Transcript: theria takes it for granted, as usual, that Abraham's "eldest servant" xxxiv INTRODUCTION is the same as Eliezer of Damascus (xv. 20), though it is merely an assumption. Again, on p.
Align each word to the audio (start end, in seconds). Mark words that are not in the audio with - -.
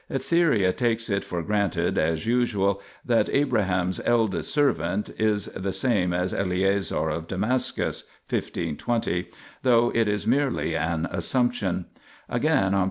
theria 0.09 0.75
takes 0.75 1.11
it 1.11 1.23
for 1.23 1.43
granted, 1.43 1.95
as 1.95 2.25
usual, 2.25 2.81
that 3.05 3.29
Abraham's 3.29 4.01
"eldest 4.03 4.51
servant" 4.51 5.09
xxxiv 5.15 5.19
INTRODUCTION 5.19 5.25
is 5.27 5.45
the 5.45 5.71
same 5.73 6.11
as 6.11 6.33
Eliezer 6.33 7.09
of 7.11 7.27
Damascus 7.27 8.05
(xv. 8.27 8.79
20), 8.79 9.29
though 9.61 9.91
it 9.93 10.07
is 10.07 10.25
merely 10.25 10.75
an 10.75 11.07
assumption. 11.11 11.85
Again, 12.27 12.73
on 12.73 12.79
p. 12.79 12.79